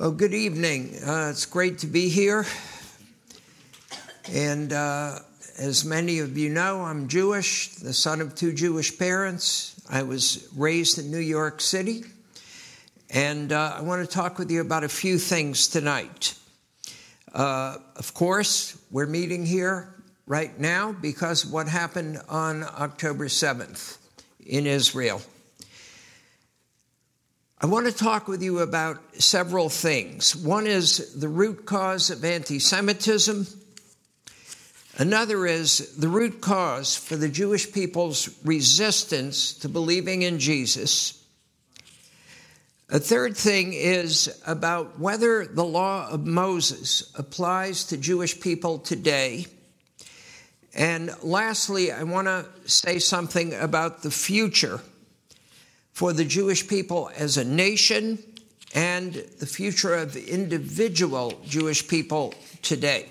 [0.00, 0.94] Well, good evening.
[1.04, 2.46] Uh, it's great to be here.
[4.32, 5.18] And uh,
[5.58, 9.74] as many of you know, I'm Jewish, the son of two Jewish parents.
[9.90, 12.04] I was raised in New York City.
[13.10, 16.38] And uh, I want to talk with you about a few things tonight.
[17.34, 19.92] Uh, of course, we're meeting here
[20.28, 23.98] right now because what happened on October 7th
[24.46, 25.20] in Israel.
[27.60, 30.36] I want to talk with you about several things.
[30.36, 33.48] One is the root cause of anti Semitism.
[34.96, 41.20] Another is the root cause for the Jewish people's resistance to believing in Jesus.
[42.90, 49.46] A third thing is about whether the law of Moses applies to Jewish people today.
[50.74, 54.80] And lastly, I want to say something about the future
[55.98, 58.22] for the Jewish people as a nation
[58.72, 63.10] and the future of individual Jewish people today.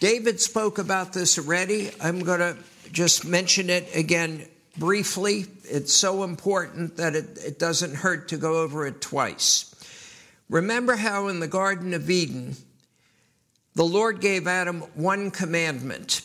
[0.00, 1.92] David spoke about this already.
[1.98, 2.58] I'm going to
[2.92, 5.46] just mention it again briefly.
[5.64, 9.74] It's so important that it, it, doesn't hurt to go over it twice.
[10.50, 12.54] Remember how in the Garden of Eden,
[13.74, 16.20] the Lord gave Adam one commandment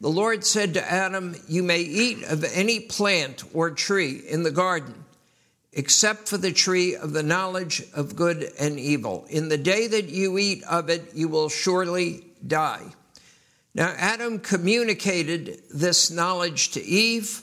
[0.00, 4.50] the Lord said to Adam, You may eat of any plant or tree in the
[4.50, 5.04] garden,
[5.72, 9.26] except for the tree of the knowledge of good and evil.
[9.28, 12.86] In the day that you eat of it, you will surely die.
[13.74, 17.42] Now, Adam communicated this knowledge to Eve.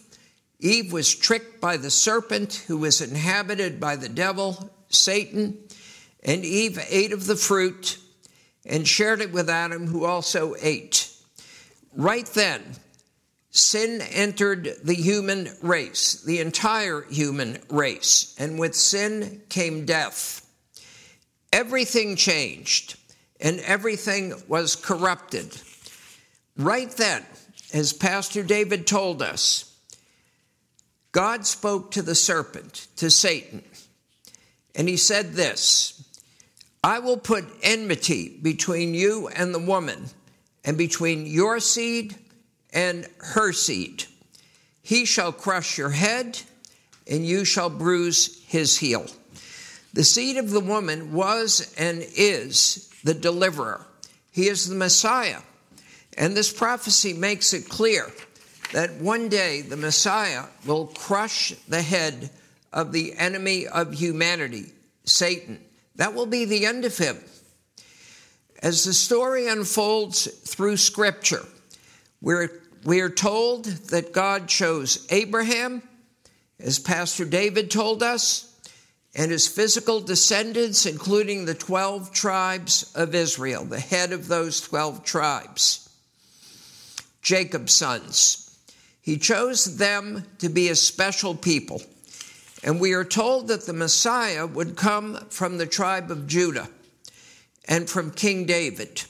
[0.60, 5.60] Eve was tricked by the serpent, who was inhabited by the devil, Satan,
[6.24, 8.00] and Eve ate of the fruit
[8.66, 11.14] and shared it with Adam, who also ate.
[11.98, 12.64] Right then,
[13.50, 20.48] sin entered the human race, the entire human race, and with sin came death.
[21.52, 22.98] Everything changed
[23.40, 25.60] and everything was corrupted.
[26.56, 27.26] Right then,
[27.74, 29.76] as Pastor David told us,
[31.12, 33.64] God spoke to the serpent, to Satan,
[34.76, 36.08] and he said this
[36.84, 40.12] I will put enmity between you and the woman
[40.68, 42.14] and between your seed
[42.74, 44.04] and her seed.
[44.84, 46.42] He shall crush your head,
[47.10, 49.08] and you shall bruise his heel.
[49.94, 53.88] The seed of the woman was and is the deliverer.
[54.32, 55.40] He is the Messiah.
[56.18, 58.12] And this prophecy makes it clear
[58.74, 62.30] that one day the Messiah will crush the head
[62.74, 64.74] of the enemy of humanity,
[65.06, 65.64] Satan.
[65.96, 67.18] That will be the end of him.
[68.64, 71.46] As the story unfolds through Scripture,
[72.22, 72.50] we're,
[72.84, 75.84] we're told that God chose Abraham,
[76.60, 78.44] as Pastor David told us,
[79.14, 85.04] and his physical descendants, including the 12 tribes of Israel, the head of those 12
[85.04, 85.90] tribes,
[87.22, 88.44] Jacob's sons.
[89.02, 91.82] He chose them to be a special people.
[92.64, 96.70] And we are told that the Messiah would come from the tribe of Judah
[97.68, 99.04] and from King David.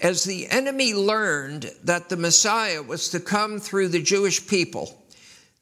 [0.00, 5.02] As the enemy learned that the Messiah was to come through the Jewish people,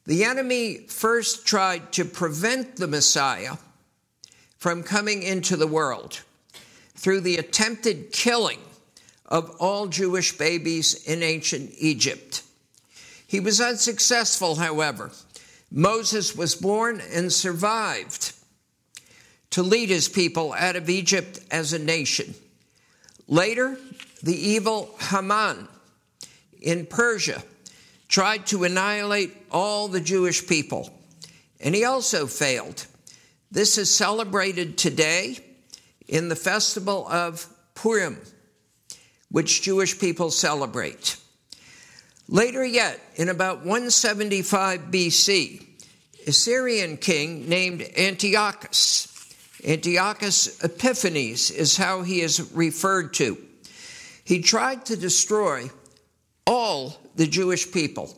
[0.05, 3.57] the enemy first tried to prevent the Messiah
[4.57, 6.21] from coming into the world
[6.95, 8.59] through the attempted killing
[9.25, 12.43] of all Jewish babies in ancient Egypt.
[13.27, 15.11] He was unsuccessful, however.
[15.69, 18.33] Moses was born and survived
[19.51, 22.33] to lead his people out of Egypt as a nation.
[23.27, 23.77] Later,
[24.23, 25.67] the evil Haman
[26.61, 27.41] in Persia
[28.07, 30.89] tried to annihilate all the Jewish people,
[31.59, 32.85] and he also failed.
[33.51, 35.39] This is celebrated today
[36.07, 38.21] in the festival of Purim,
[39.29, 41.17] which Jewish people celebrate.
[42.29, 45.65] Later yet, in about 175 BC,
[46.27, 49.16] a Syrian king named Antiochus
[49.65, 53.37] Antiochus Epiphanes is how he is referred to.
[54.23, 55.69] He tried to destroy
[56.45, 58.15] all the Jewish people,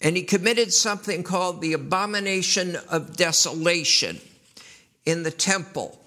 [0.00, 4.20] and he committed something called the abomination of desolation
[5.04, 5.98] in the temple.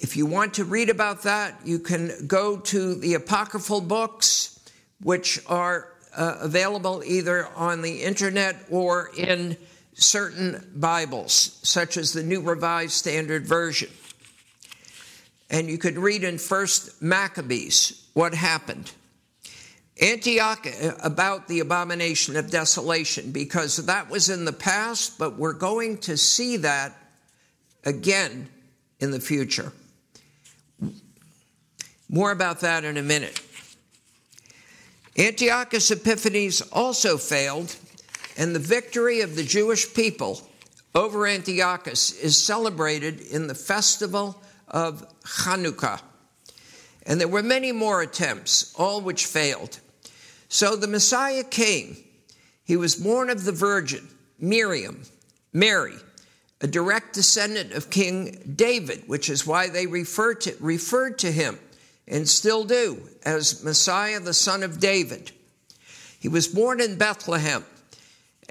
[0.00, 4.60] If you want to read about that, you can go to the apocryphal books,
[5.00, 9.56] which are uh, available either on the internet or in
[9.94, 13.90] certain Bibles, such as the New Revised Standard Version.
[15.50, 18.90] And you could read in First Maccabees what happened.
[20.00, 25.52] Antioch uh, about the abomination of desolation, because that was in the past, but we're
[25.52, 26.96] going to see that
[27.84, 28.48] again
[29.00, 29.72] in the future.
[32.08, 33.40] More about that in a minute.
[35.18, 37.76] Antiochus Epiphanes also failed,
[38.36, 40.40] and the victory of the Jewish people
[40.94, 46.00] over Antiochus is celebrated in the festival of Hanukkah.
[47.06, 49.78] And there were many more attempts, all which failed.
[50.48, 51.96] So the Messiah came.
[52.64, 54.08] He was born of the Virgin,
[54.38, 55.02] Miriam,
[55.52, 55.96] Mary,
[56.60, 61.58] a direct descendant of King David, which is why they refer to, referred to him
[62.06, 65.32] and still do as Messiah, the son of David.
[66.20, 67.64] He was born in Bethlehem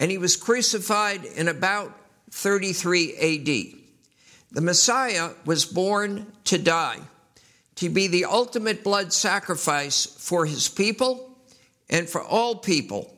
[0.01, 1.95] and he was crucified in about
[2.31, 3.45] 33 AD.
[4.51, 6.97] The Messiah was born to die,
[7.75, 11.37] to be the ultimate blood sacrifice for his people
[11.87, 13.15] and for all people,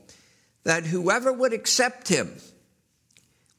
[0.65, 2.35] that whoever would accept him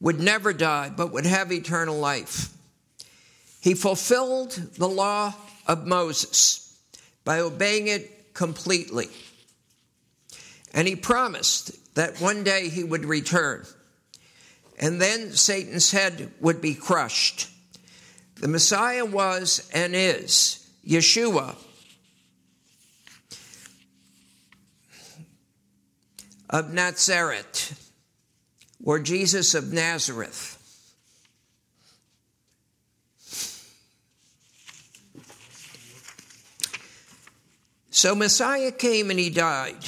[0.00, 2.52] would never die, but would have eternal life.
[3.62, 5.32] He fulfilled the law
[5.66, 6.78] of Moses
[7.24, 9.08] by obeying it completely.
[10.74, 13.64] And he promised that one day he would return.
[14.78, 17.48] And then Satan's head would be crushed.
[18.40, 21.56] The Messiah was and is Yeshua.
[26.50, 27.90] Of Nazareth,
[28.84, 30.54] or Jesus of Nazareth.
[37.90, 39.78] So Messiah came and he died.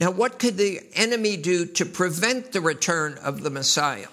[0.00, 4.08] Now, what could the enemy do to prevent the return of the Messiah?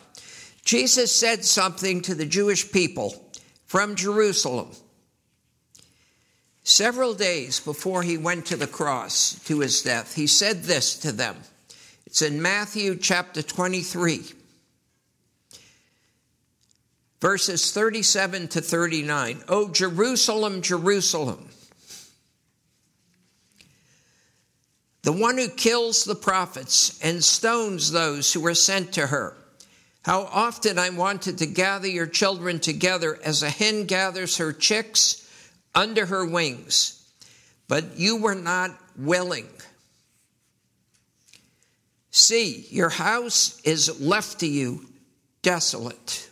[0.66, 3.16] Jesus said something to the Jewish people
[3.66, 4.68] from Jerusalem
[6.63, 10.13] several days before he went to the cross to his death.
[10.16, 11.38] He said this to them.
[12.06, 14.25] It's in Matthew chapter 23,
[17.22, 19.44] verses 37 to 39.
[19.48, 21.48] Oh, Jerusalem, Jerusalem,
[25.07, 29.38] the one who kills the prophets and stones those who are sent to her.
[30.04, 35.25] How often I wanted to gather your children together as a hen gathers her chicks
[35.74, 37.09] under her wings,
[37.69, 39.48] but you were not willing.
[42.12, 44.88] See, your house is left to you
[45.42, 46.30] desolate.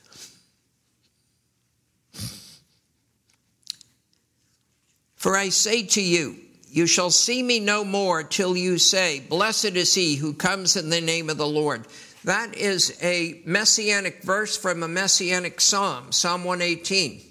[5.16, 6.45] For I say to you,
[6.76, 10.90] you shall see me no more till you say, Blessed is he who comes in
[10.90, 11.88] the name of the Lord.
[12.26, 17.22] That is a messianic verse from a messianic psalm, Psalm 118.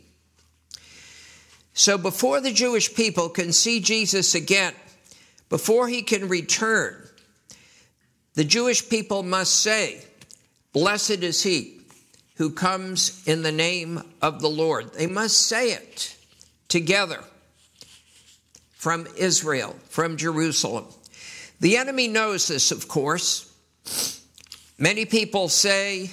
[1.75, 4.73] So before the Jewish people can see Jesus again,
[5.51, 6.97] before he can return,
[8.33, 10.03] the Jewish people must say,
[10.73, 11.81] Blessed is he
[12.37, 14.95] who comes in the name of the Lord.
[14.95, 16.17] They must say it
[16.69, 17.23] together
[18.85, 20.85] from Israel, from Jerusalem.
[21.59, 23.51] The enemy knows this, of course.
[24.79, 26.11] Many people say,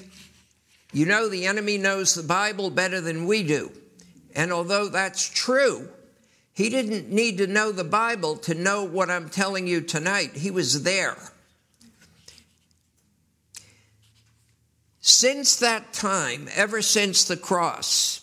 [0.93, 3.73] you know, the enemy knows the Bible better than we do.
[4.33, 5.89] And although that's true,
[6.53, 10.37] he didn't need to know the Bible to know what I'm telling you tonight.
[10.37, 11.17] He was there.
[15.01, 18.20] Since that time, ever since the cross,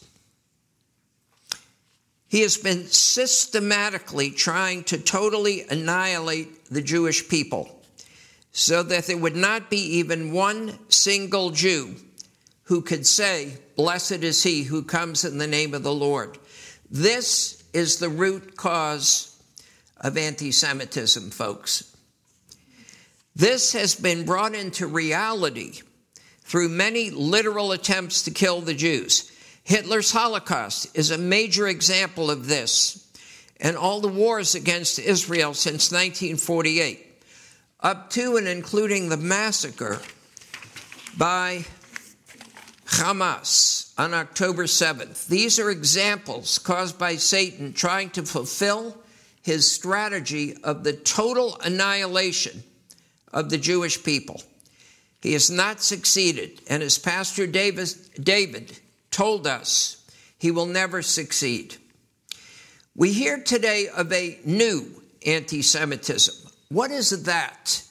[2.28, 7.82] he has been systematically trying to totally annihilate the Jewish people
[8.52, 11.96] so that there would not be even one single Jew
[12.64, 16.38] who could say, Blessed is he who comes in the name of the Lord.
[16.90, 19.40] This is the root cause
[19.96, 21.96] of anti Semitism, folks.
[23.34, 25.80] This has been brought into reality
[26.42, 29.30] through many literal attempts to kill the Jews.
[29.68, 33.06] Hitler's Holocaust is a major example of this,
[33.60, 37.04] and all the wars against Israel since 1948
[37.80, 40.00] up to and including the massacre
[41.18, 41.66] by
[42.86, 45.26] Hamas on October 7th.
[45.26, 48.96] These are examples caused by Satan trying to fulfill
[49.42, 52.62] his strategy of the total annihilation
[53.34, 54.40] of the Jewish people.
[55.20, 58.78] He has not succeeded, and as Pastor David, David
[59.10, 60.04] told us,
[60.38, 61.76] he will never succeed.
[62.94, 66.34] We hear today of a new anti Semitism,
[66.68, 67.82] what is that?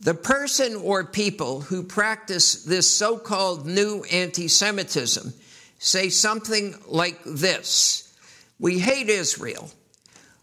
[0.00, 5.32] The person or people who practice this so called new anti Semitism
[5.78, 8.14] say something like this
[8.58, 9.70] We hate Israel.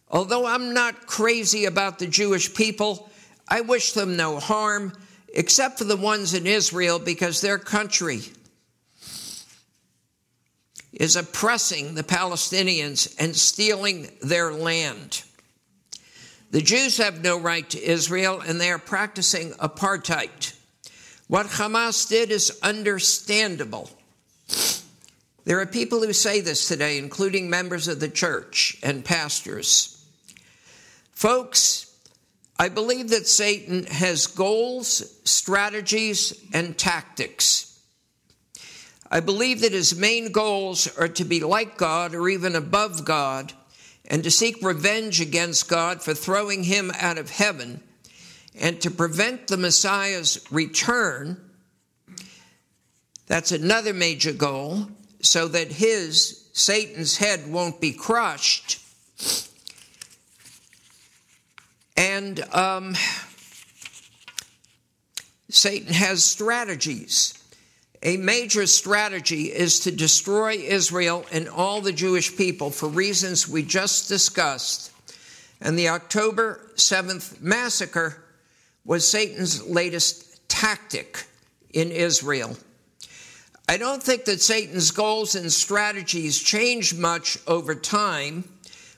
[0.10, 3.10] Although I'm not crazy about the Jewish people,
[3.48, 4.94] I wish them no harm,
[5.34, 8.22] except for the ones in Israel because their country
[10.94, 15.24] is oppressing the Palestinians and stealing their land.
[16.52, 20.54] The Jews have no right to Israel and they are practicing apartheid.
[21.28, 23.90] What Hamas did is understandable.
[25.46, 30.06] There are people who say this today, including members of the church and pastors.
[31.12, 31.94] Folks,
[32.60, 37.73] I believe that Satan has goals, strategies, and tactics.
[39.14, 43.54] I believe that his main goals are to be like God or even above God
[44.06, 47.84] and to seek revenge against God for throwing him out of heaven
[48.60, 51.40] and to prevent the Messiah's return.
[53.28, 54.88] That's another major goal,
[55.22, 58.80] so that his, Satan's head, won't be crushed.
[61.96, 62.96] And um,
[65.50, 67.38] Satan has strategies.
[68.06, 73.64] A major strategy is to destroy Israel and all the Jewish people for reasons we
[73.64, 74.92] just discussed.
[75.62, 78.22] And the October 7th massacre
[78.84, 81.26] was Satan's latest tactic
[81.72, 82.58] in Israel.
[83.70, 88.44] I don't think that Satan's goals and strategies change much over time,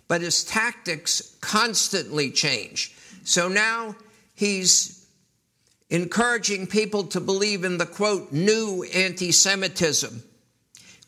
[0.07, 2.95] but his tactics constantly change.
[3.23, 3.95] So now
[4.33, 4.94] he's
[5.89, 10.23] encouraging people to believe in the quote, new anti Semitism,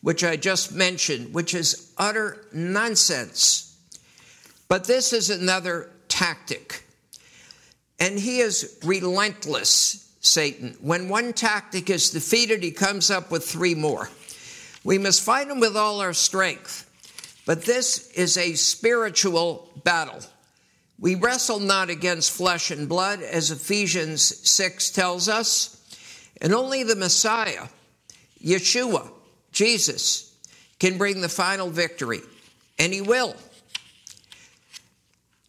[0.01, 3.75] which I just mentioned, which is utter nonsense.
[4.67, 6.83] But this is another tactic.
[7.99, 10.77] And he is relentless, Satan.
[10.81, 14.09] When one tactic is defeated, he comes up with three more.
[14.83, 16.83] We must fight him with all our strength.
[17.45, 20.19] But this is a spiritual battle.
[20.99, 25.73] We wrestle not against flesh and blood, as Ephesians 6 tells us,
[26.41, 27.67] and only the Messiah,
[28.43, 29.11] Yeshua,
[29.51, 30.35] Jesus,
[30.79, 32.21] can bring the final victory,
[32.79, 33.35] and he will.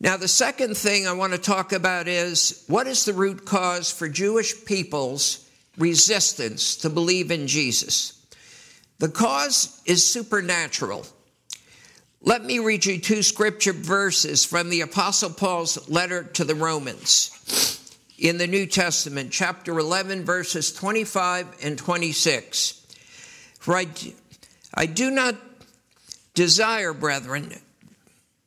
[0.01, 3.91] Now, the second thing I want to talk about is what is the root cause
[3.91, 8.25] for Jewish people's resistance to believe in Jesus?
[8.99, 11.07] The cause is supernatural.
[12.21, 17.31] Let me read you two scripture verses from the Apostle Paul's letter to the Romans
[18.19, 22.85] in the New Testament, chapter 11, verses 25 and 26.
[23.61, 23.87] For I,
[24.75, 25.37] I do not
[26.35, 27.55] desire, brethren,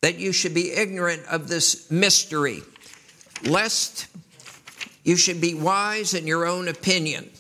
[0.01, 2.63] that you should be ignorant of this mystery,
[3.45, 4.07] lest
[5.05, 7.31] you should be wise in your own opinion.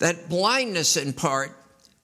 [0.00, 1.56] That blindness in part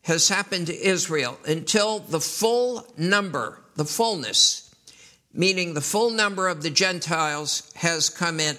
[0.06, 4.72] has happened to Israel until the full number, the fullness,
[5.34, 8.56] meaning the full number of the Gentiles has come in.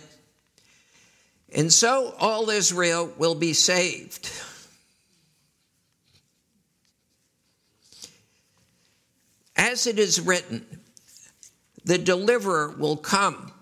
[1.56, 4.30] And so all Israel will be saved.
[9.56, 10.66] As it is written,
[11.86, 13.54] the deliverer will come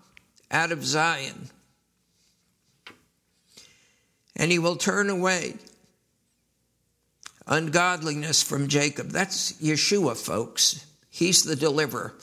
[0.50, 1.52] out of Zion,
[4.36, 5.58] and he will turn away
[7.48, 9.10] ungodliness from Jacob.
[9.10, 10.86] That's Yeshua, folks.
[11.10, 12.14] He's the deliverer.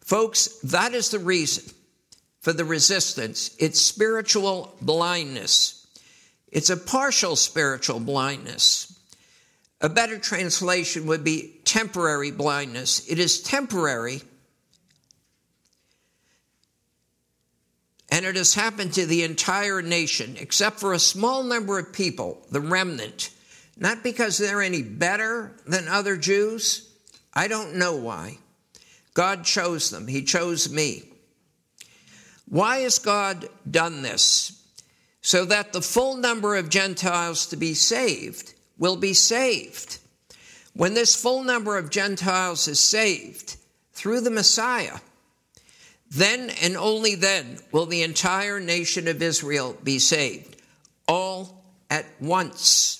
[0.00, 1.72] Folks, that is the reason
[2.40, 3.54] for the resistance.
[3.58, 5.86] It's spiritual blindness.
[6.50, 8.98] It's a partial spiritual blindness.
[9.80, 13.08] A better translation would be temporary blindness.
[13.08, 14.22] It is temporary
[18.10, 22.44] and it has happened to the entire nation, except for a small number of people,
[22.50, 23.30] the remnant.
[23.80, 26.88] Not because they're any better than other Jews.
[27.32, 28.38] I don't know why.
[29.14, 31.02] God chose them, He chose me.
[32.46, 34.62] Why has God done this?
[35.22, 39.98] So that the full number of Gentiles to be saved will be saved.
[40.74, 43.56] When this full number of Gentiles is saved
[43.92, 44.98] through the Messiah,
[46.10, 50.60] then and only then will the entire nation of Israel be saved,
[51.06, 52.99] all at once.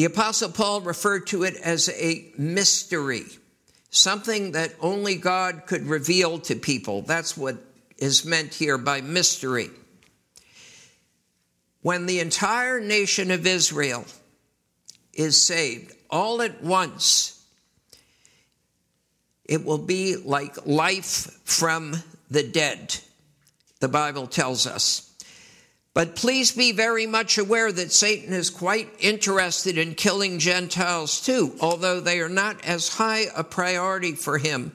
[0.00, 3.24] The Apostle Paul referred to it as a mystery,
[3.90, 7.02] something that only God could reveal to people.
[7.02, 7.58] That's what
[7.98, 9.68] is meant here by mystery.
[11.82, 14.06] When the entire nation of Israel
[15.12, 17.44] is saved all at once,
[19.44, 22.96] it will be like life from the dead,
[23.80, 25.09] the Bible tells us.
[25.92, 31.56] But please be very much aware that Satan is quite interested in killing Gentiles too,
[31.60, 34.72] although they are not as high a priority for him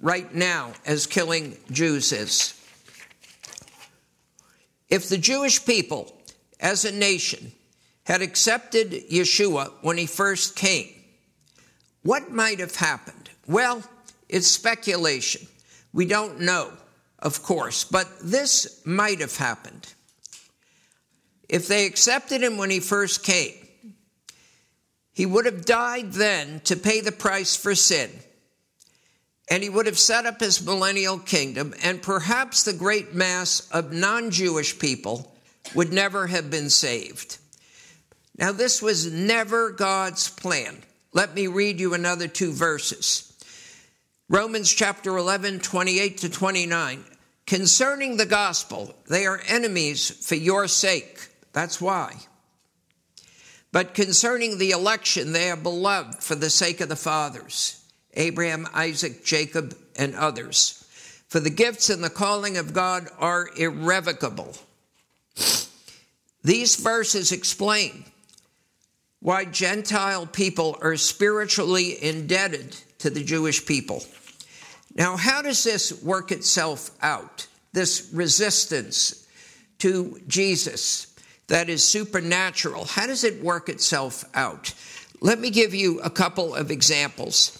[0.00, 2.54] right now as killing Jews is.
[4.88, 6.12] If the Jewish people
[6.58, 7.52] as a nation
[8.04, 10.88] had accepted Yeshua when he first came,
[12.02, 13.28] What might have happened?
[13.46, 13.82] Well,
[14.28, 15.46] it's speculation.
[15.92, 16.72] We don't know,
[17.18, 19.92] of course, but this might have happened.
[21.50, 23.54] If they accepted him when he first came,
[25.12, 28.08] he would have died then to pay the price for sin.
[29.50, 33.92] And he would have set up his millennial kingdom, and perhaps the great mass of
[33.92, 35.34] non Jewish people
[35.74, 37.38] would never have been saved.
[38.38, 40.78] Now, this was never God's plan.
[41.12, 43.26] Let me read you another two verses.
[44.28, 47.04] Romans chapter 11, 28 to 29.
[47.44, 51.29] Concerning the gospel, they are enemies for your sake.
[51.52, 52.16] That's why.
[53.72, 57.76] But concerning the election, they are beloved for the sake of the fathers
[58.14, 60.84] Abraham, Isaac, Jacob, and others.
[61.28, 64.56] For the gifts and the calling of God are irrevocable.
[66.42, 68.04] These verses explain
[69.20, 74.02] why Gentile people are spiritually indebted to the Jewish people.
[74.94, 77.46] Now, how does this work itself out?
[77.72, 79.28] This resistance
[79.78, 81.09] to Jesus
[81.50, 84.72] that is supernatural, how does it work itself out?
[85.20, 87.56] Let me give you a couple of examples.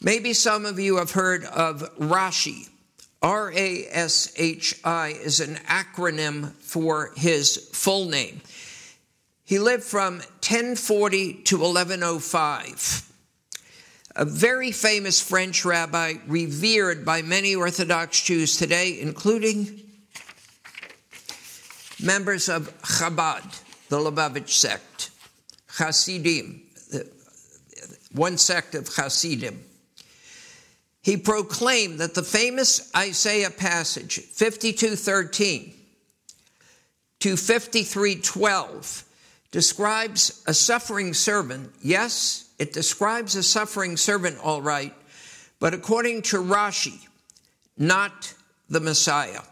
[0.00, 2.68] Maybe some of you have heard of Rashi.
[3.22, 8.42] R A S H I is an acronym for his full name.
[9.44, 13.10] He lived from 1040 to 1105
[14.16, 19.83] a very famous French rabbi, revered by many Orthodox Jews today, including
[22.04, 25.10] members of Chabad, the Lubavitch sect,
[25.78, 26.62] Hasidim,
[28.12, 29.64] one sect of Hasidim.
[31.02, 35.74] He proclaimed that the famous Isaiah passage, 52:13
[37.20, 39.04] to 53:12,
[39.50, 44.94] describes a suffering servant, yes, it describes a suffering servant, all right,
[45.60, 47.06] but according to Rashi,
[47.76, 48.34] not
[48.68, 49.42] the Messiah.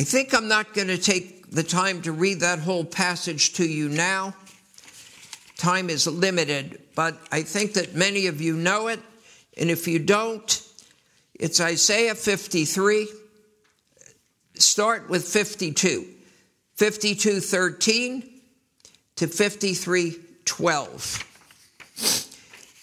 [0.00, 3.66] I think I'm not going to take the time to read that whole passage to
[3.66, 4.34] you now.
[5.58, 8.98] Time is limited, but I think that many of you know it.
[9.58, 10.66] And if you don't,
[11.34, 13.08] it's Isaiah 53.
[14.54, 16.08] Start with 52.
[16.76, 18.40] 52 13
[19.16, 21.24] to 53 12.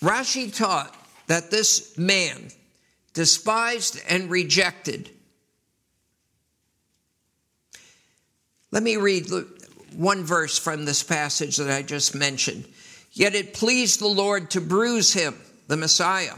[0.03, 2.51] Rashi taught that this man,
[3.15, 5.09] despised and rejected,
[8.71, 9.29] let me read
[9.95, 12.65] one verse from this passage that I just mentioned.
[13.13, 15.35] Yet it pleased the Lord to bruise him,
[15.67, 16.35] the Messiah.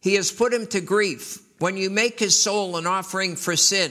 [0.00, 1.38] He has put him to grief.
[1.58, 3.90] When you make his soul an offering for sin,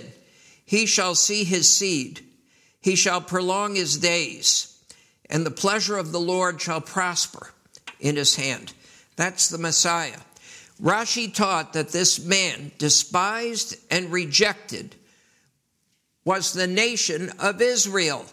[0.66, 2.22] he shall see his seed.
[2.80, 4.78] He shall prolong his days,
[5.30, 7.52] and the pleasure of the Lord shall prosper
[8.00, 8.74] in his hand.
[9.16, 10.20] That's the Messiah.
[10.82, 14.96] Rashi taught that this man, despised and rejected,
[16.26, 18.26] was the nation of Israel.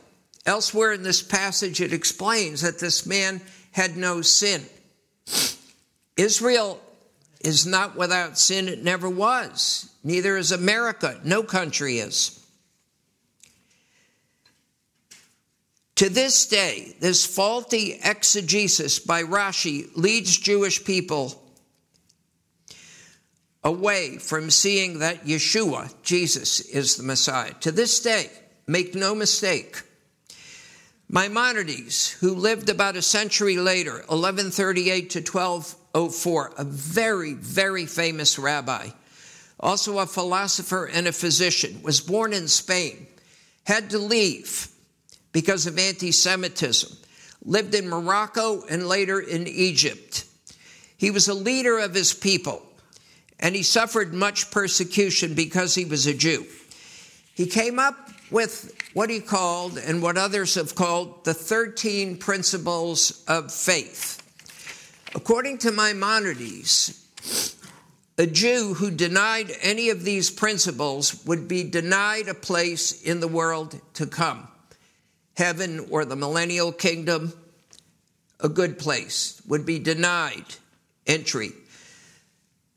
[0.47, 3.41] Elsewhere in this passage, it explains that this man
[3.73, 4.65] had no sin.
[6.17, 6.81] Israel
[7.41, 9.91] is not without sin, it never was.
[10.05, 11.21] Neither is America.
[11.25, 12.37] No country is.
[15.97, 21.43] To this day, this faulty exegesis by Rashi leads Jewish people
[23.63, 27.53] away from seeing that Yeshua, Jesus, is the Messiah.
[27.61, 28.31] To this day,
[28.67, 29.83] make no mistake,
[31.13, 38.89] Maimonides, who lived about a century later, 1138 to 1204, a very, very famous rabbi,
[39.59, 43.09] also a philosopher and a physician, was born in Spain,
[43.65, 44.69] had to leave
[45.33, 46.97] because of anti Semitism,
[47.45, 50.25] lived in Morocco and later in Egypt.
[50.97, 52.63] He was a leader of his people,
[53.41, 56.47] and he suffered much persecution because he was a Jew.
[57.35, 63.25] He came up with what he called, and what others have called, the 13 principles
[63.27, 64.23] of faith.
[65.15, 67.57] According to Maimonides,
[68.19, 73.29] a Jew who denied any of these principles would be denied a place in the
[73.29, 74.47] world to come
[75.41, 77.33] heaven or the millennial kingdom,
[78.41, 80.45] a good place, would be denied
[81.07, 81.51] entry.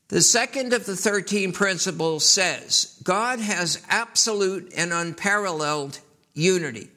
[0.08, 5.98] The second of the 13 principles says God has absolute and unparalleled
[6.34, 6.88] unity.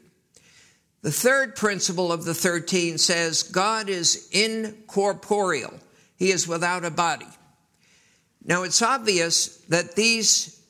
[1.02, 5.74] The third principle of the 13 says God is incorporeal,
[6.17, 7.28] He is without a body.
[8.43, 10.62] Now it's obvious that these,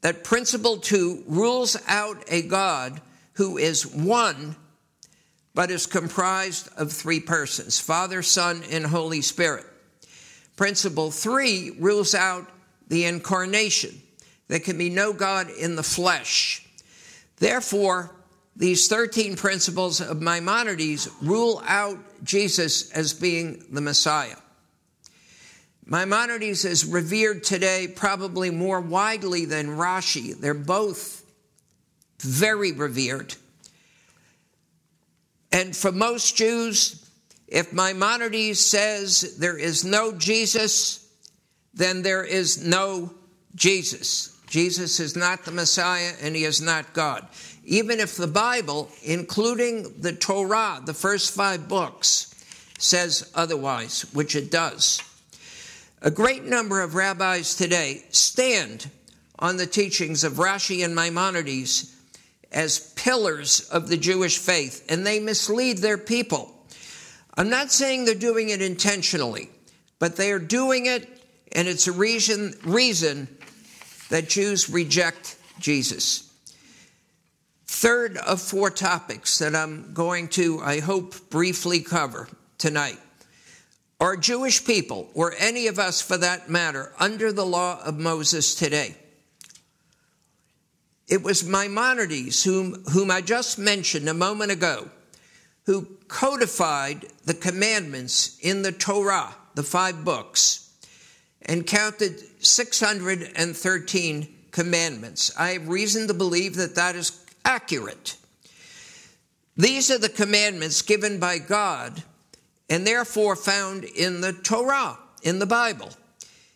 [0.00, 3.00] that principle two rules out a God
[3.34, 4.56] who is one,
[5.54, 9.64] but is comprised of three persons Father, Son, and Holy Spirit.
[10.58, 12.44] Principle three rules out
[12.88, 14.02] the incarnation.
[14.48, 16.66] There can be no God in the flesh.
[17.36, 18.10] Therefore,
[18.56, 24.34] these 13 principles of Maimonides rule out Jesus as being the Messiah.
[25.86, 30.36] Maimonides is revered today probably more widely than Rashi.
[30.36, 31.24] They're both
[32.18, 33.36] very revered.
[35.52, 37.07] And for most Jews,
[37.48, 41.06] if Maimonides says there is no Jesus,
[41.74, 43.12] then there is no
[43.54, 44.38] Jesus.
[44.46, 47.26] Jesus is not the Messiah and he is not God.
[47.64, 52.34] Even if the Bible, including the Torah, the first five books,
[52.78, 55.02] says otherwise, which it does.
[56.00, 58.90] A great number of rabbis today stand
[59.38, 61.94] on the teachings of Rashi and Maimonides
[62.52, 66.57] as pillars of the Jewish faith, and they mislead their people.
[67.38, 69.48] I'm not saying they're doing it intentionally,
[70.00, 71.08] but they are doing it,
[71.52, 73.28] and it's a reason, reason
[74.10, 76.28] that Jews reject Jesus.
[77.64, 82.98] Third of four topics that I'm going to, I hope, briefly cover tonight
[84.00, 88.56] are Jewish people, or any of us for that matter, under the law of Moses
[88.56, 88.96] today?
[91.06, 94.88] It was Maimonides, whom, whom I just mentioned a moment ago,
[95.68, 100.72] who codified the commandments in the Torah, the five books,
[101.42, 105.30] and counted 613 commandments.
[105.38, 108.16] I have reason to believe that that is accurate.
[109.58, 112.02] These are the commandments given by God
[112.70, 115.90] and therefore found in the Torah, in the Bible.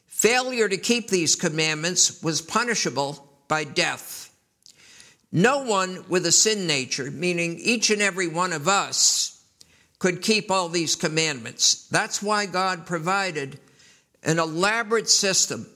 [0.07, 4.32] Failure to keep these commandments was punishable by death.
[5.33, 9.43] No one with a sin nature, meaning each and every one of us,
[9.99, 11.87] could keep all these commandments.
[11.89, 13.59] That's why God provided
[14.23, 15.67] an elaborate system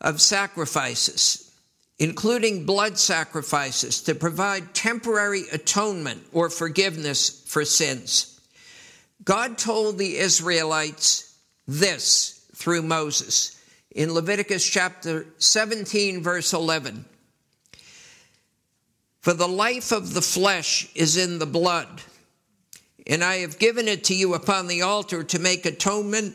[0.00, 1.50] of sacrifices,
[1.98, 8.40] including blood sacrifices, to provide temporary atonement or forgiveness for sins.
[9.24, 11.36] God told the Israelites
[11.66, 13.60] this through Moses
[13.90, 17.04] in Leviticus chapter 17, verse 11.
[19.20, 21.88] For the life of the flesh is in the blood,
[23.06, 26.34] and I have given it to you upon the altar to make atonement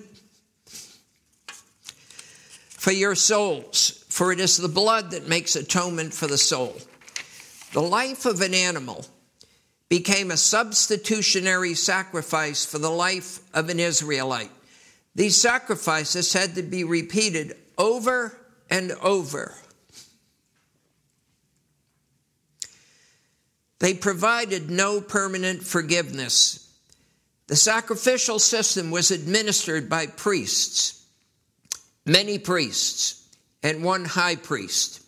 [2.70, 6.76] for your souls, for it is the blood that makes atonement for the soul.
[7.74, 9.06] The life of an animal
[9.90, 14.52] became a substitutionary sacrifice for the life of an Israelite.
[15.16, 18.38] These sacrifices had to be repeated over
[18.70, 19.56] and over.
[23.86, 26.74] They provided no permanent forgiveness.
[27.46, 31.06] The sacrificial system was administered by priests
[32.04, 33.30] many priests
[33.62, 35.04] and one high priest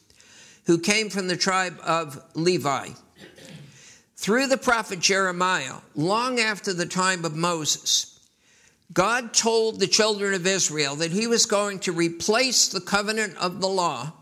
[0.67, 2.89] who came from the tribe of Levi.
[4.15, 8.19] Through the prophet Jeremiah, long after the time of Moses,
[8.93, 13.59] God told the children of Israel that he was going to replace the covenant of
[13.59, 14.13] the law,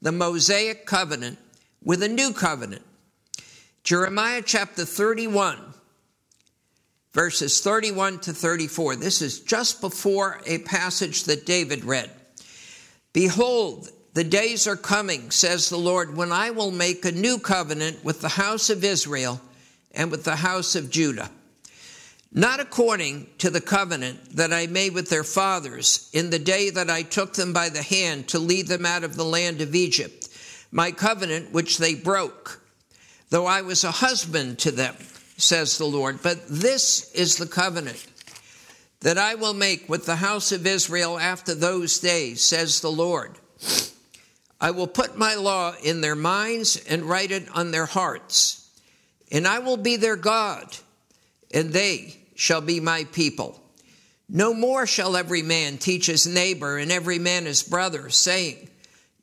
[0.00, 1.36] the Mosaic covenant,
[1.84, 2.86] with a new covenant.
[3.82, 5.58] Jeremiah chapter 31,
[7.12, 8.96] verses 31 to 34.
[8.96, 12.10] This is just before a passage that David read.
[13.14, 18.04] Behold, the days are coming, says the Lord, when I will make a new covenant
[18.04, 19.40] with the house of Israel
[19.92, 21.30] and with the house of Judah.
[22.32, 26.90] Not according to the covenant that I made with their fathers in the day that
[26.90, 30.28] I took them by the hand to lead them out of the land of Egypt,
[30.70, 32.59] my covenant which they broke,
[33.30, 34.94] though I was a husband to them
[35.42, 36.22] says the Lord.
[36.22, 38.06] But this is the covenant
[39.00, 43.32] that I will make with the house of Israel after those days, says the Lord.
[44.60, 48.68] I will put my law in their minds and write it on their hearts,
[49.32, 50.76] and I will be their God,
[51.52, 53.60] and they shall be my people.
[54.28, 58.68] No more shall every man teach his neighbor and every man his brother, saying,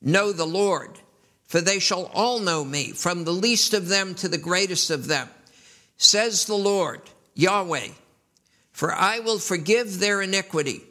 [0.02, 1.00] Know the Lord,
[1.48, 5.08] for they shall all know me, from the least of them to the greatest of
[5.08, 5.30] them
[5.98, 7.02] says the Lord,
[7.34, 7.90] Yahweh,
[8.72, 10.82] for I will forgive their iniquity,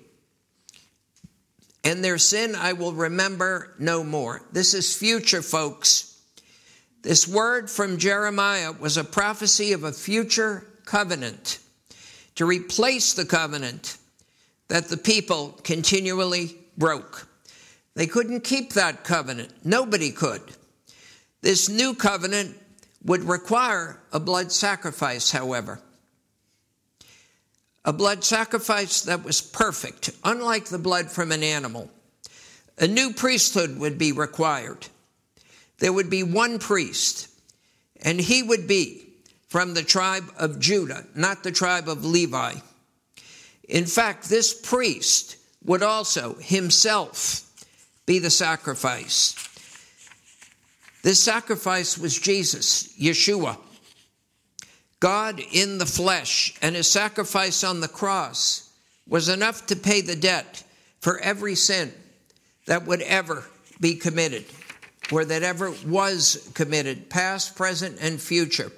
[1.85, 4.43] and their sin I will remember no more.
[4.53, 6.21] This is future, folks.
[7.03, 11.61] This word from Jeremiah was a prophecy of a future covenant
[12.35, 13.97] to replace the covenant
[14.69, 17.29] that the people continually broke.
[17.97, 19.53] They couldn't keep that covenant.
[19.65, 20.43] Nobody could.
[21.41, 22.55] This new covenant
[23.03, 25.81] would require a blood sacrifice, however.
[27.87, 31.91] A blood sacrifice that was perfect, unlike the blood from an animal.
[32.79, 34.89] A new priesthood would be required.
[35.79, 37.29] There would be one priest,
[38.03, 39.09] and he would be
[39.49, 42.57] from the tribe of Judah, not the tribe of Levi.
[43.67, 47.46] In fact, this priest would also himself
[48.07, 49.35] be the sacrifice.
[51.03, 53.59] This sacrifice was Jesus, Yeshua,
[54.99, 58.73] God in the flesh, and his sacrifice on the cross
[59.09, 60.65] was enough to pay the debt
[61.01, 61.93] for every sin
[62.67, 63.45] that would ever
[63.81, 64.45] be committed
[65.13, 68.73] or that ever was committed, past, present, and future.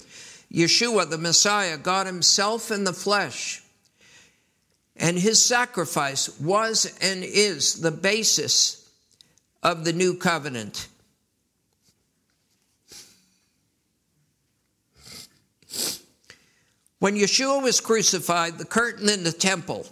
[0.53, 3.63] Yeshua, the Messiah, God Himself in the flesh.
[4.97, 8.78] And His sacrifice was and is the basis
[9.63, 10.89] of the new covenant.
[16.99, 19.87] When Yeshua was crucified, the curtain in the temple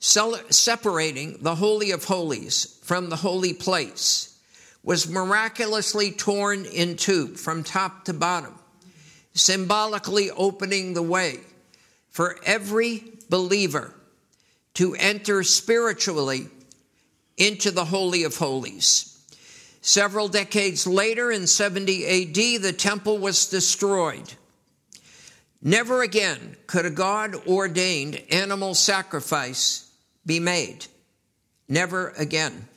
[0.00, 4.36] separating the Holy of Holies from the holy place
[4.82, 8.58] was miraculously torn in two from top to bottom
[9.34, 11.38] symbolically opening the way
[12.10, 13.94] for every believer
[14.74, 16.48] to enter spiritually
[17.36, 19.08] into the Holy of Holies.
[19.80, 24.34] Several decades later, in 70 AD, the temple was destroyed.
[25.60, 29.90] Never again could a God ordained animal sacrifice
[30.24, 30.86] be made.
[31.68, 32.68] Never again.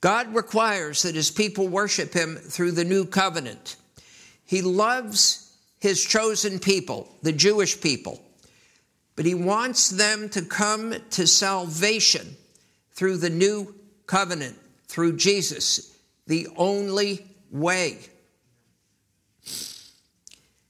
[0.00, 3.76] God requires that his people worship him through the new covenant.
[4.44, 8.20] He loves his chosen people, the Jewish people.
[9.16, 12.36] But he wants them to come to salvation
[12.94, 13.74] through the new
[14.06, 14.56] covenant,
[14.88, 17.98] through Jesus, the only way.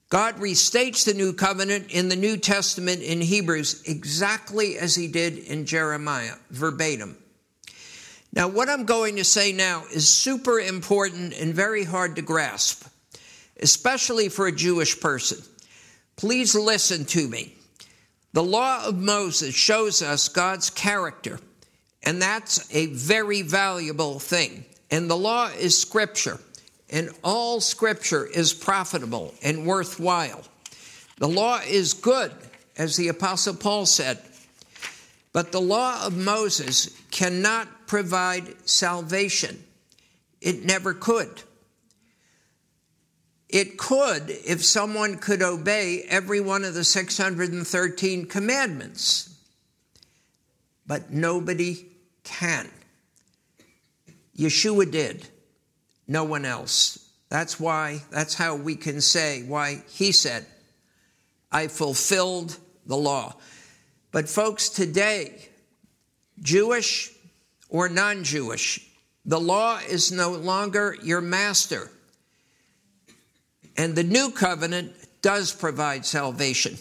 [0.08, 5.38] God restates the new covenant in the New Testament in Hebrews exactly as he did
[5.38, 7.16] in Jeremiah, verbatim.
[8.32, 12.84] Now, what I'm going to say now is super important and very hard to grasp
[13.60, 15.38] especially for a Jewish person.
[16.16, 17.54] Please listen to me.
[18.32, 21.38] The law of Moses shows us God's character,
[22.04, 24.64] and that's a very valuable thing.
[24.90, 26.38] And the law is scripture,
[26.90, 30.42] and all scripture is profitable and worthwhile.
[31.18, 32.32] The law is good,
[32.76, 34.18] as the Apostle Paul said,
[35.32, 39.64] but the law of Moses cannot provide salvation.
[40.40, 41.42] It never could.
[43.48, 49.34] It could if someone could obey every one of the 613 commandments,
[50.86, 51.86] but nobody
[52.24, 52.70] can.
[54.37, 55.28] Yeshua did,
[56.08, 57.10] no one else.
[57.28, 60.46] That's why, that's how we can say why he said,
[61.50, 63.37] I fulfilled the law.
[64.10, 65.48] But, folks, today,
[66.40, 67.12] Jewish
[67.68, 68.80] or non Jewish,
[69.24, 71.90] the law is no longer your master.
[73.76, 76.76] And the new covenant does provide salvation.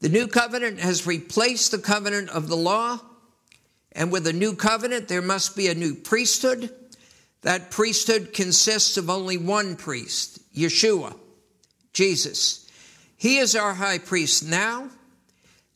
[0.00, 3.00] The new covenant has replaced the covenant of the law.
[3.94, 6.70] And with a new covenant, there must be a new priesthood.
[7.42, 11.16] That priesthood consists of only one priest, Yeshua,
[11.92, 12.70] Jesus.
[13.16, 14.88] He is our high priest now.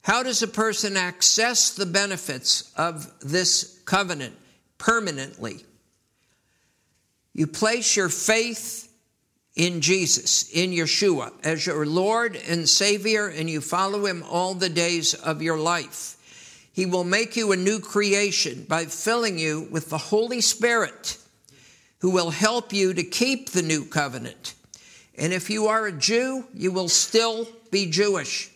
[0.02, 4.36] How does a person access the benefits of this covenant
[4.78, 5.64] permanently?
[7.32, 8.88] You place your faith
[9.56, 14.68] in Jesus, in Yeshua, as your Lord and Savior, and you follow him all the
[14.68, 16.15] days of your life.
[16.76, 21.16] He will make you a new creation by filling you with the Holy Spirit,
[22.00, 24.52] who will help you to keep the new covenant.
[25.16, 28.50] And if you are a Jew, you will still be Jewish,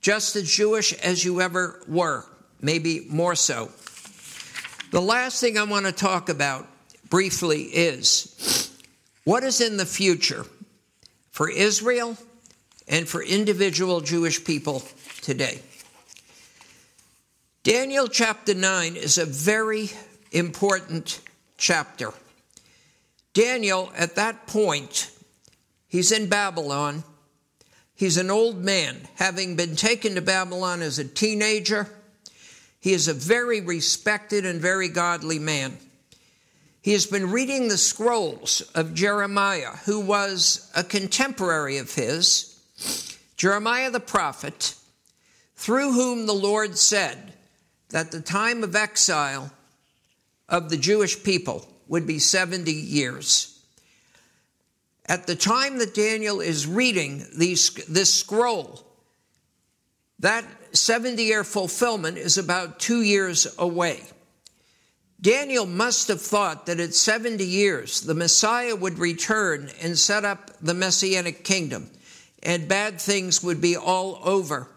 [0.00, 2.26] just as Jewish as you ever were,
[2.60, 3.70] maybe more so.
[4.90, 6.66] The last thing I want to talk about
[7.08, 8.68] briefly is
[9.22, 10.44] what is in the future
[11.30, 12.16] for Israel
[12.88, 14.82] and for individual Jewish people
[15.22, 15.60] today?
[17.62, 19.90] Daniel chapter 9 is a very
[20.32, 21.20] important
[21.58, 22.10] chapter.
[23.34, 25.10] Daniel, at that point,
[25.86, 27.04] he's in Babylon.
[27.94, 31.86] He's an old man, having been taken to Babylon as a teenager.
[32.80, 35.76] He is a very respected and very godly man.
[36.80, 42.58] He has been reading the scrolls of Jeremiah, who was a contemporary of his,
[43.36, 44.76] Jeremiah the prophet,
[45.56, 47.34] through whom the Lord said
[47.90, 49.50] that the time of exile
[50.48, 53.60] of the Jewish people would be 70 years.
[55.06, 58.84] At the time that Daniel is reading these, this scroll,
[60.20, 64.02] that 70 year fulfillment is about two years away.
[65.20, 70.50] Daniel must have thought that at 70 years the Messiah would return and set up
[70.62, 71.90] the Messianic kingdom,
[72.42, 74.68] and bad things would be all over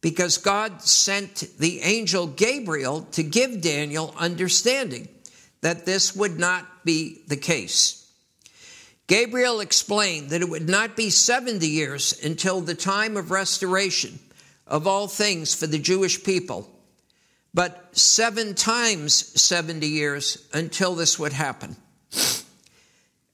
[0.00, 5.08] because God sent the angel Gabriel to give Daniel understanding
[5.60, 7.96] that this would not be the case.
[9.06, 14.18] Gabriel explained that it would not be 70 years until the time of restoration
[14.66, 16.70] of all things for the Jewish people,
[17.52, 21.76] but seven times 70 years until this would happen.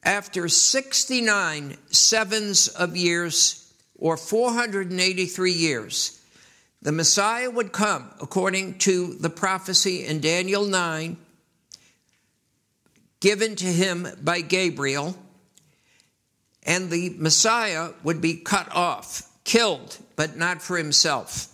[0.02, 3.62] After 69 sevens of years,
[3.98, 6.15] or 483 years,
[6.86, 11.16] the Messiah would come according to the prophecy in Daniel 9,
[13.18, 15.16] given to him by Gabriel,
[16.62, 21.52] and the Messiah would be cut off, killed, but not for himself.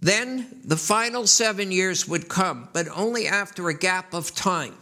[0.00, 4.76] Then the final seven years would come, but only after a gap of time.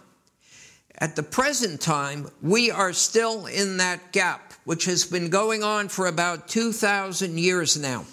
[0.97, 5.89] At the present time, we are still in that gap, which has been going on
[5.89, 8.05] for about 2,000 years now.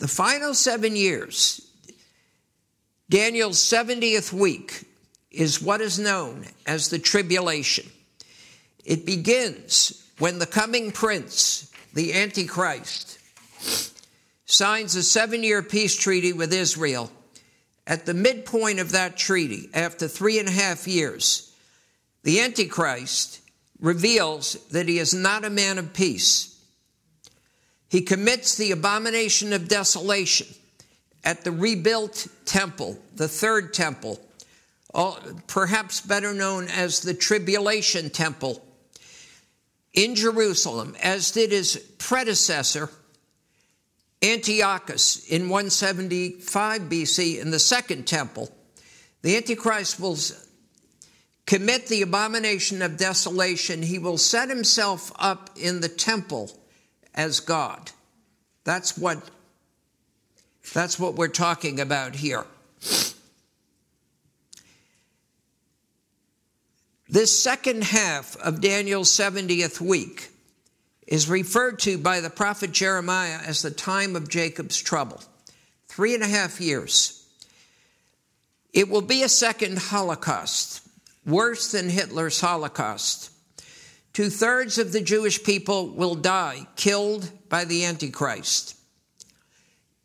[0.00, 1.60] The final seven years,
[3.10, 4.86] Daniel's 70th week,
[5.30, 7.86] is what is known as the tribulation.
[8.82, 13.18] It begins when the coming prince, the Antichrist,
[14.46, 17.12] signs a seven year peace treaty with Israel.
[17.86, 21.54] At the midpoint of that treaty, after three and a half years,
[22.22, 23.40] the Antichrist
[23.78, 26.49] reveals that he is not a man of peace.
[27.90, 30.46] He commits the abomination of desolation
[31.24, 34.20] at the rebuilt temple, the third temple,
[35.48, 38.64] perhaps better known as the Tribulation Temple
[39.92, 42.90] in Jerusalem, as did his predecessor,
[44.22, 48.54] Antiochus, in 175 BC in the Second Temple.
[49.22, 50.16] The Antichrist will
[51.44, 53.82] commit the abomination of desolation.
[53.82, 56.56] He will set himself up in the temple
[57.14, 57.90] as God.
[58.64, 59.22] That's what,
[60.72, 62.44] that's what we're talking about here.
[67.08, 70.30] This second half of Daniel's 70th week
[71.08, 75.20] is referred to by the prophet Jeremiah as the time of Jacob's trouble.
[75.88, 77.26] Three and a half years.
[78.72, 80.82] It will be a second Holocaust,
[81.26, 83.30] worse than Hitler's Holocaust.
[84.12, 88.76] Two thirds of the Jewish people will die, killed by the Antichrist.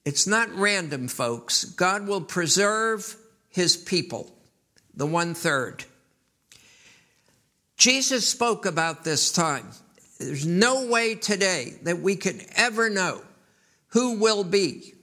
[0.06, 1.66] It's not random, folks.
[1.66, 3.18] God will preserve
[3.50, 4.32] his people,
[4.94, 5.86] the one third.
[7.78, 9.72] Jesus spoke about this time.
[10.20, 13.22] There's no way today that we can ever know
[13.88, 14.94] who will be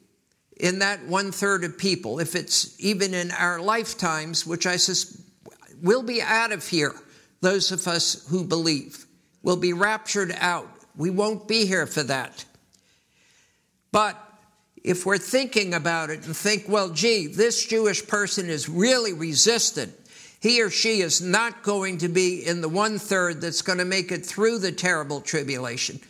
[0.56, 5.20] in that one third of people, if it's even in our lifetimes, which I suspect
[5.82, 6.94] will be out of here,
[7.42, 9.05] those of us who believe.
[9.42, 10.68] will be raptured out.
[10.96, 12.44] We won't be here for that.
[13.90, 14.16] But
[14.83, 19.92] if we're thinking about it and think, well, gee, this Jewish person is really resistant
[20.42, 23.85] he or she is not going to be in the one third that's going to
[23.85, 26.00] make it through the terrible tribulation.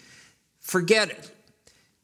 [0.59, 1.31] Forget it.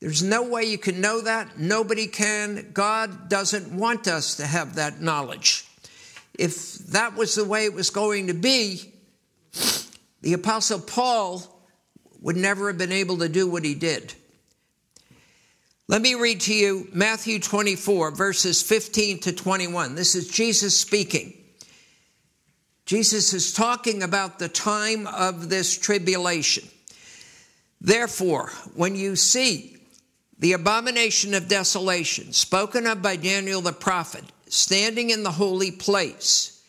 [0.00, 1.58] There's no way you can know that.
[1.58, 2.72] Nobody can.
[2.74, 5.66] God doesn't want us to have that knowledge.
[6.34, 8.92] If that was the way it was going to be,
[10.20, 11.42] the Apostle Paul
[12.20, 14.14] would never have been able to do what he did.
[15.86, 19.94] Let me read to you Matthew 24, verses 15 to 21.
[19.94, 21.32] This is Jesus speaking.
[22.84, 26.68] Jesus is talking about the time of this tribulation.
[27.80, 29.78] Therefore, when you see
[30.38, 36.62] the abomination of desolation spoken of by Daniel the prophet standing in the holy place,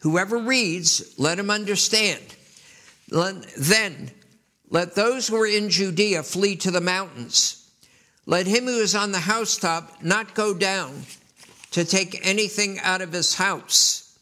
[0.00, 2.35] whoever reads, let him understand.
[3.08, 4.10] Then
[4.68, 7.70] let those who are in Judea flee to the mountains.
[8.26, 11.04] Let him who is on the housetop not go down
[11.70, 14.18] to take anything out of his house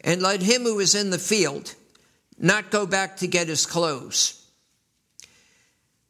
[0.00, 1.74] and let him who is in the field
[2.38, 4.38] not go back to get his clothes.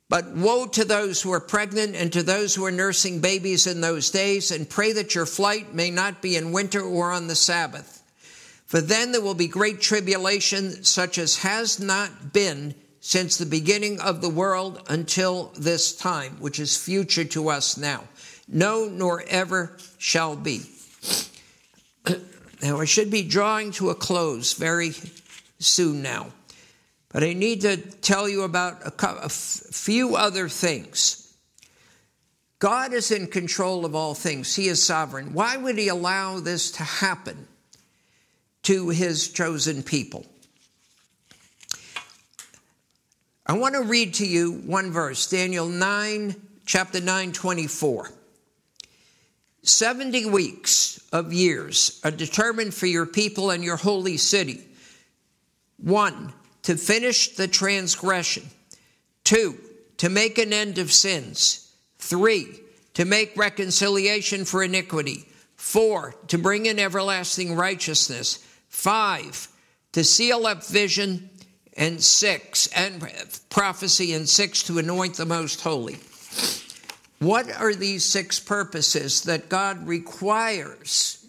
[0.08, 3.80] But woe to those who are pregnant and to those who are nursing babies in
[3.80, 7.34] those days, and pray that your flight may not be in winter or on the
[7.34, 8.01] Sabbath.
[8.72, 14.00] For then there will be great tribulation, such as has not been since the beginning
[14.00, 18.04] of the world until this time, which is future to us now.
[18.48, 20.62] No, nor ever shall be.
[22.62, 24.92] Now, I should be drawing to a close very
[25.58, 26.28] soon now.
[27.10, 31.36] But I need to tell you about a, few other things.
[32.58, 35.34] God is in control of all things, He is sovereign.
[35.34, 37.48] Why would He allow this to happen
[38.62, 40.26] to His chosen people?
[43.46, 46.34] I want to read to you one verse, Daniel 9,
[46.64, 48.10] chapter 9, 24.
[49.64, 54.60] 70 weeks of years are determined for your people and your holy city.
[55.76, 56.32] One,
[56.62, 58.44] to finish the transgression.
[59.24, 59.58] Two,
[59.98, 61.72] to make an end of sins.
[61.98, 62.60] Three,
[62.94, 65.28] to make reconciliation for iniquity.
[65.56, 68.44] Four, to bring in everlasting righteousness.
[68.72, 69.48] Five,
[69.92, 71.30] to seal up vision.
[71.74, 73.02] And six, and
[73.48, 74.12] prophecy.
[74.12, 75.98] And six, to anoint the most holy.
[77.18, 81.24] What are these six purposes that God requires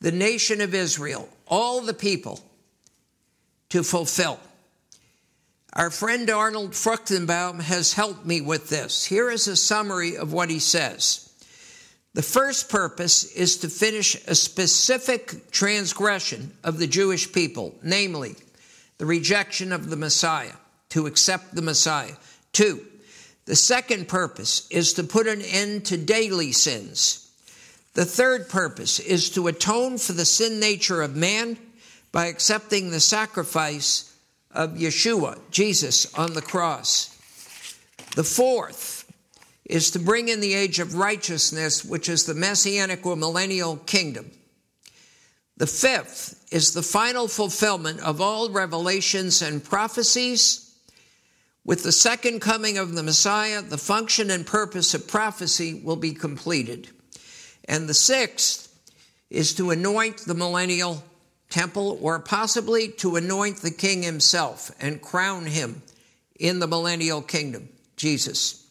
[0.00, 2.40] the nation of Israel, all the people,
[3.68, 4.40] to fulfill?
[5.74, 9.04] Our friend Arnold Fruchtenbaum has helped me with this.
[9.04, 11.31] Here is a summary of what he says.
[12.14, 18.34] The first purpose is to finish a specific transgression of the Jewish people, namely
[18.98, 20.52] the rejection of the Messiah,
[20.90, 22.12] to accept the Messiah.
[22.52, 22.84] Two,
[23.46, 27.30] the second purpose is to put an end to daily sins.
[27.94, 31.56] The third purpose is to atone for the sin nature of man
[32.12, 34.14] by accepting the sacrifice
[34.50, 37.08] of Yeshua, Jesus, on the cross.
[38.16, 38.91] The fourth
[39.72, 44.30] is to bring in the age of righteousness, which is the messianic or millennial kingdom.
[45.56, 50.76] The fifth is the final fulfillment of all revelations and prophecies.
[51.64, 56.12] With the second coming of the Messiah, the function and purpose of prophecy will be
[56.12, 56.90] completed.
[57.64, 58.78] And the sixth
[59.30, 61.02] is to anoint the millennial
[61.48, 65.80] temple, or possibly to anoint the king himself and crown him
[66.38, 68.61] in the millennial kingdom, Jesus.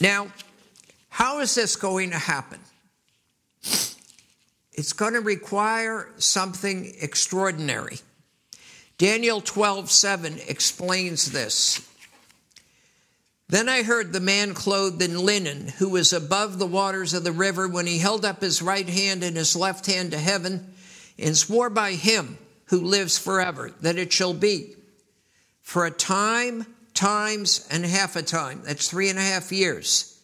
[0.00, 0.28] Now,
[1.08, 2.60] how is this going to happen?
[4.72, 7.98] It's going to require something extraordinary.
[8.98, 11.80] Daniel 12:7 explains this.
[13.48, 17.32] Then I heard the man clothed in linen, who was above the waters of the
[17.32, 20.74] river, when he held up his right hand and his left hand to heaven,
[21.18, 24.74] and swore by him who lives forever that it shall be
[25.62, 26.66] for a time,
[26.96, 28.62] times, and half a time.
[28.64, 30.18] That's three and a half years.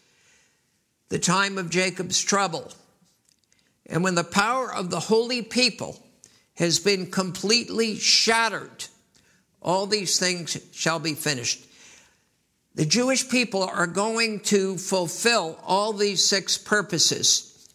[1.11, 2.73] The time of Jacob's trouble.
[3.87, 6.03] And when the power of the holy people
[6.57, 8.87] has been completely shattered.
[9.61, 11.65] All these things shall be finished.
[12.75, 17.69] The Jewish people are going to fulfill all these six purposes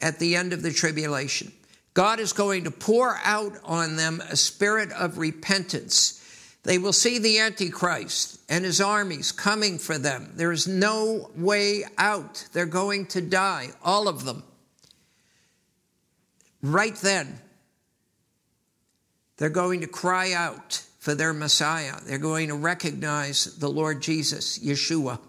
[0.00, 1.52] at the end of the tribulation.
[1.94, 6.17] God is going to pour out on them a spirit of repentance.
[6.68, 10.32] They will see the Antichrist and his armies coming for them.
[10.36, 12.46] There is no way out.
[12.52, 14.42] They're going to die, all of them
[16.62, 17.40] right then,
[19.36, 21.94] they're going to cry out for their Messiah.
[22.04, 25.20] They're going to recognize the Lord Jesus, Yeshua.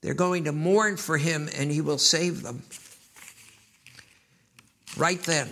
[0.00, 2.62] They're going to mourn for him and he will save them.
[4.96, 5.48] Right then.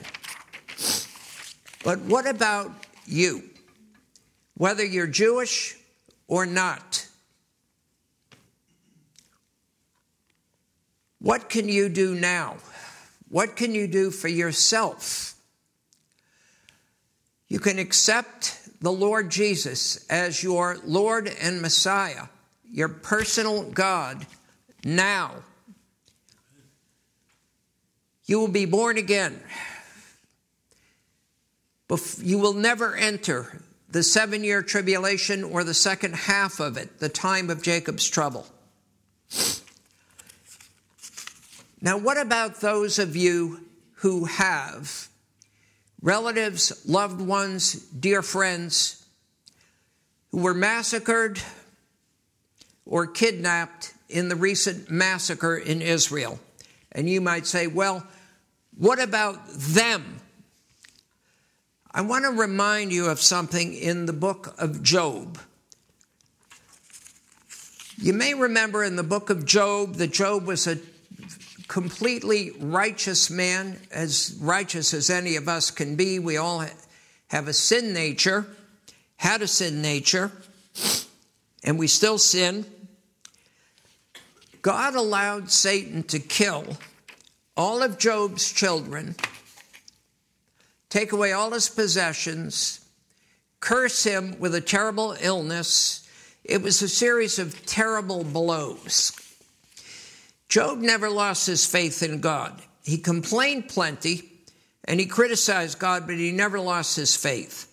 [1.85, 2.71] But what about
[3.07, 3.49] you?
[4.55, 5.77] Whether you're Jewish
[6.29, 7.07] or not,
[11.19, 12.57] what can you do now?
[13.29, 15.35] What can you do for yourself?
[17.49, 22.27] You can accept the Lord Jesus as your Lord and Messiah,
[22.71, 24.27] your personal God,
[24.85, 25.35] now.
[28.27, 29.41] You will be born again.
[31.89, 33.63] But you will never enter
[33.93, 38.47] the seven year tribulation or the second half of it, the time of Jacob's trouble.
[41.81, 43.61] Now, what about those of you
[43.97, 45.09] who have
[46.01, 49.05] relatives, loved ones, dear friends
[50.31, 51.41] who were massacred
[52.87, 56.41] or kidnapped in the recent massacre in Israel?
[56.93, 58.07] And you might say, well,
[58.79, 60.22] what about them?
[61.95, 65.39] I want to remind you of something in the book of Job.
[67.99, 70.79] You may remember in the book of Job that Job was a
[71.69, 76.19] completely righteous man, as righteous as any of us can be.
[76.19, 76.65] We all
[77.29, 78.47] have a sin nature,
[79.17, 80.33] had a sin nature,
[81.63, 82.65] and we still sin.
[84.63, 86.79] God allowed Satan to kill
[87.55, 89.15] all of Job's children
[90.93, 92.81] take away all his possessions,
[93.61, 96.07] curse him with a terrible illness.
[96.45, 99.13] It was a series of terrible blows.
[100.51, 102.61] Job never lost his faith in God.
[102.85, 104.33] He complained plenty
[104.85, 107.69] and he criticized God, but he never lost his faith.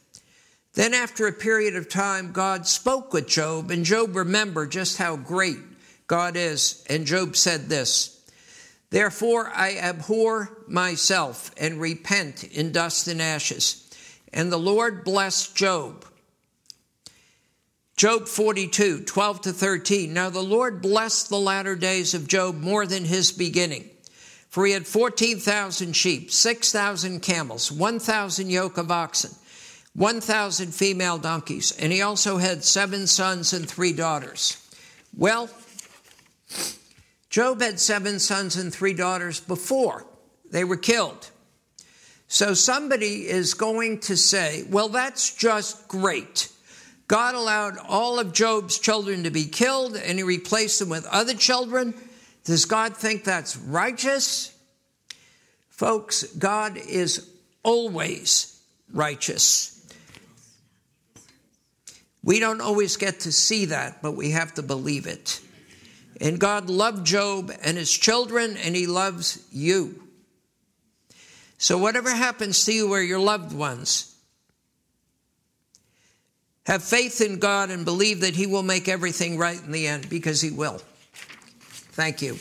[0.76, 5.18] Then, after a period of time, God spoke with Job, and Job remembered just how
[5.18, 5.58] great
[6.08, 6.86] God is.
[6.88, 8.19] And Job said this
[8.92, 13.88] Therefore, I abhor myself and repent in dust and ashes.
[14.34, 16.06] And the Lord blessed Job.
[17.96, 20.14] Job 42, 12 to 13.
[20.14, 23.90] Now the Lord blessed the latter days of Job more than his beginning.
[24.50, 29.32] For he had 14,000 sheep, 6,000 camels, 1,000 yoke of oxen,
[29.94, 34.58] 1,000 female donkeys, and he also had seven sons and three daughters.
[35.16, 35.50] Well,
[37.30, 40.06] Job had seven sons and three daughters before
[40.52, 41.30] they were killed.
[42.28, 46.52] So somebody is going to say, well, that's just great.
[47.08, 51.34] God allowed all of Job's children to be killed and he replaced them with other
[51.34, 51.96] children.
[52.44, 54.56] Does God think that's righteous?
[55.70, 57.28] Folks, God is
[57.64, 58.62] always
[58.94, 59.76] righteous.
[62.24, 65.42] We don't always get to see that, but we have to believe it.
[66.20, 70.04] And God loved Job and his children, and he loves you.
[71.58, 74.16] So, whatever happens to you or your loved ones,
[76.70, 80.08] have faith in God and believe that He will make everything right in the end
[80.08, 80.80] because He will.
[81.92, 82.38] Thank you.